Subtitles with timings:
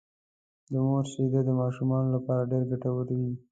[0.71, 3.33] د مور شېدې د ماشوم لپاره ډېرې ګټورې وي